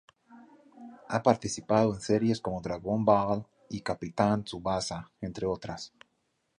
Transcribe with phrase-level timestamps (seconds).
[1.09, 5.93] Ha participado en series como Dragon Ball y Capitán Tsubasa, entre otras.